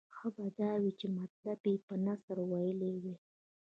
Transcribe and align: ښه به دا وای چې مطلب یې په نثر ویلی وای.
ښه 0.15 0.27
به 0.35 0.45
دا 0.59 0.71
وای 0.81 0.91
چې 0.99 1.07
مطلب 1.17 1.59
یې 1.71 1.75
په 1.87 1.95
نثر 2.05 2.37
ویلی 2.49 2.91
وای. 3.03 3.15